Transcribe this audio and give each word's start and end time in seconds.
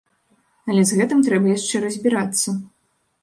Але 0.69 0.81
з 0.91 0.97
гэтым 1.01 1.19
трэба 1.27 1.51
яшчэ 1.57 1.75
разбірацца. 1.85 2.49